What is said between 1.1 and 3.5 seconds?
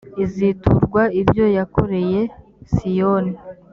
ibyo yakoreye siyoni